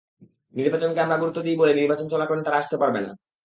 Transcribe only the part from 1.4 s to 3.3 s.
দিই বলেই নির্বাচন চলাকালীন তারা আসতে পারবে না।